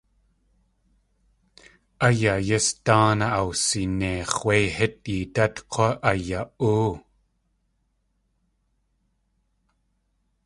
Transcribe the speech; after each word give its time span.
A 2.05 2.07
yayís 2.21 2.65
dáanaa 2.85 3.35
awsineix̲ 3.41 4.35
wé 4.43 4.55
hít 4.75 4.95
yeedát 5.11 5.55
k̲wá 5.71 5.89
aya.óo. 6.09 6.87